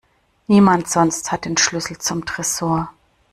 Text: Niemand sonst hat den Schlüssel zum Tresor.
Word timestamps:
Niemand 0.47 0.87
sonst 0.87 1.31
hat 1.31 1.45
den 1.45 1.57
Schlüssel 1.57 1.99
zum 1.99 2.25
Tresor. 2.25 2.91